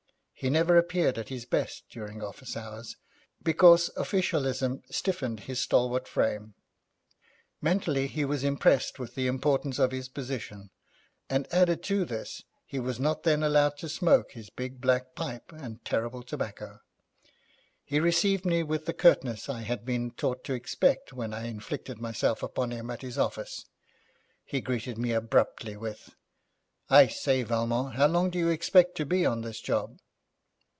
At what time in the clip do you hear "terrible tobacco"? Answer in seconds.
15.85-16.79